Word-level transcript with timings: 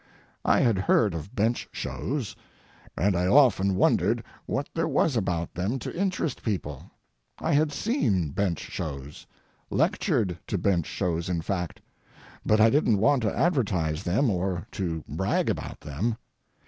I 0.43 0.61
had 0.61 0.79
heard 0.79 1.13
of 1.13 1.35
bench 1.35 1.67
shows, 1.71 2.35
and 2.97 3.15
I 3.15 3.27
often 3.27 3.75
wondered 3.75 4.23
what 4.47 4.67
there 4.73 4.87
was 4.87 5.15
about 5.15 5.53
them 5.53 5.77
to 5.77 5.95
interest 5.95 6.41
people. 6.41 6.89
I 7.37 7.53
had 7.53 7.71
seen 7.71 8.31
bench 8.31 8.61
shows—lectured 8.61 10.39
to 10.47 10.57
bench 10.57 10.87
shows, 10.87 11.29
in 11.29 11.41
fact—but 11.41 12.59
I 12.59 12.71
didn't 12.71 12.97
want 12.97 13.21
to 13.21 13.37
advertise 13.37 14.01
them 14.01 14.31
or 14.31 14.65
to 14.71 15.03
brag 15.07 15.51
about 15.51 15.81
them. 15.81 16.17